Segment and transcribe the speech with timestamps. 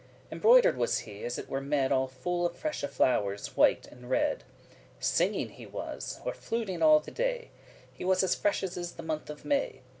[0.31, 4.09] Embroider'd was he, as it were a mead All full of freshe flowers, white and
[4.09, 4.43] red.
[4.99, 7.51] Singing he was, or fluting all the day;
[7.93, 9.81] He was as fresh as is the month of May.